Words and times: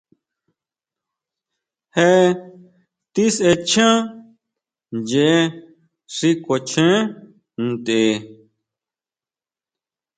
Je 1.95 2.07
tisʼechan 3.13 3.95
ʼyee 5.07 5.41
xi 6.15 6.29
kuachen 6.43 6.95
ntʼe. 7.67 8.01